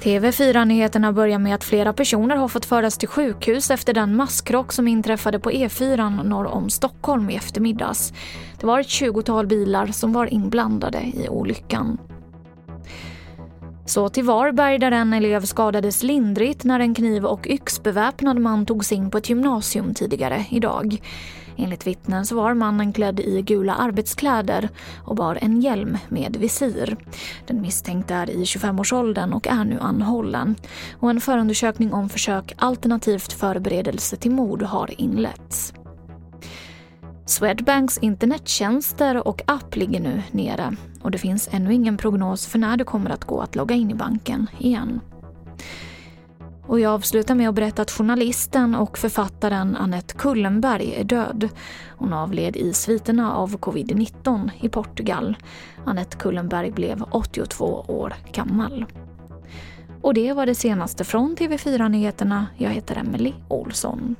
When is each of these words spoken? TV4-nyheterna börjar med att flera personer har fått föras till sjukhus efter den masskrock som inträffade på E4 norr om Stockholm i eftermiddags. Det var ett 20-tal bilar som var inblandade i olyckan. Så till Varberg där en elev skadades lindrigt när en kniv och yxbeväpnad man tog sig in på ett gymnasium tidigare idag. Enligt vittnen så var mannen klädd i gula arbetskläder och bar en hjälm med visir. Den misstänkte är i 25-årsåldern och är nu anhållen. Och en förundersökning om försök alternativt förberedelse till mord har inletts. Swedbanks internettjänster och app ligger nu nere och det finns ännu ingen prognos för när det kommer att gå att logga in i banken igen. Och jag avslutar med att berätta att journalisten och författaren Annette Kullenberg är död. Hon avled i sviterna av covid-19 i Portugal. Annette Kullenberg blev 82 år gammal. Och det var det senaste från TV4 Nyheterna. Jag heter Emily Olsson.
TV4-nyheterna 0.00 1.12
börjar 1.12 1.38
med 1.38 1.54
att 1.54 1.64
flera 1.64 1.92
personer 1.92 2.36
har 2.36 2.48
fått 2.48 2.64
föras 2.64 2.98
till 2.98 3.08
sjukhus 3.08 3.70
efter 3.70 3.94
den 3.94 4.16
masskrock 4.16 4.72
som 4.72 4.88
inträffade 4.88 5.38
på 5.38 5.50
E4 5.50 6.24
norr 6.24 6.46
om 6.46 6.70
Stockholm 6.70 7.30
i 7.30 7.36
eftermiddags. 7.36 8.12
Det 8.60 8.66
var 8.66 8.80
ett 8.80 8.86
20-tal 8.86 9.46
bilar 9.46 9.86
som 9.86 10.12
var 10.12 10.34
inblandade 10.34 10.98
i 10.98 11.28
olyckan. 11.28 11.98
Så 13.88 14.08
till 14.08 14.24
Varberg 14.24 14.78
där 14.78 14.92
en 14.92 15.12
elev 15.12 15.44
skadades 15.44 16.02
lindrigt 16.02 16.64
när 16.64 16.80
en 16.80 16.94
kniv 16.94 17.24
och 17.24 17.46
yxbeväpnad 17.46 18.40
man 18.40 18.66
tog 18.66 18.84
sig 18.84 18.98
in 18.98 19.10
på 19.10 19.18
ett 19.18 19.28
gymnasium 19.28 19.94
tidigare 19.94 20.44
idag. 20.50 21.02
Enligt 21.56 21.86
vittnen 21.86 22.26
så 22.26 22.36
var 22.36 22.54
mannen 22.54 22.92
klädd 22.92 23.20
i 23.20 23.42
gula 23.42 23.74
arbetskläder 23.74 24.68
och 25.04 25.16
bar 25.16 25.38
en 25.40 25.60
hjälm 25.60 25.98
med 26.08 26.36
visir. 26.36 26.96
Den 27.46 27.60
misstänkte 27.60 28.14
är 28.14 28.30
i 28.30 28.44
25-årsåldern 28.44 29.32
och 29.32 29.46
är 29.46 29.64
nu 29.64 29.78
anhållen. 29.80 30.54
Och 30.98 31.10
en 31.10 31.20
förundersökning 31.20 31.92
om 31.92 32.08
försök 32.08 32.54
alternativt 32.56 33.32
förberedelse 33.32 34.16
till 34.16 34.30
mord 34.30 34.62
har 34.62 35.00
inletts. 35.00 35.72
Swedbanks 37.28 37.98
internettjänster 37.98 39.28
och 39.28 39.42
app 39.46 39.76
ligger 39.76 40.00
nu 40.00 40.22
nere 40.30 40.76
och 41.02 41.10
det 41.10 41.18
finns 41.18 41.48
ännu 41.52 41.74
ingen 41.74 41.96
prognos 41.96 42.46
för 42.46 42.58
när 42.58 42.76
det 42.76 42.84
kommer 42.84 43.10
att 43.10 43.24
gå 43.24 43.40
att 43.40 43.56
logga 43.56 43.74
in 43.74 43.90
i 43.90 43.94
banken 43.94 44.46
igen. 44.58 45.00
Och 46.66 46.80
jag 46.80 46.92
avslutar 46.92 47.34
med 47.34 47.48
att 47.48 47.54
berätta 47.54 47.82
att 47.82 47.90
journalisten 47.90 48.74
och 48.74 48.98
författaren 48.98 49.76
Annette 49.76 50.14
Kullenberg 50.14 50.94
är 50.94 51.04
död. 51.04 51.48
Hon 51.96 52.12
avled 52.12 52.56
i 52.56 52.72
sviterna 52.72 53.32
av 53.34 53.58
covid-19 53.58 54.50
i 54.60 54.68
Portugal. 54.68 55.36
Annette 55.84 56.16
Kullenberg 56.16 56.70
blev 56.70 57.02
82 57.10 57.84
år 57.88 58.14
gammal. 58.32 58.86
Och 60.02 60.14
det 60.14 60.32
var 60.32 60.46
det 60.46 60.54
senaste 60.54 61.04
från 61.04 61.36
TV4 61.36 61.88
Nyheterna. 61.88 62.46
Jag 62.56 62.70
heter 62.70 62.96
Emily 62.96 63.32
Olsson. 63.48 64.16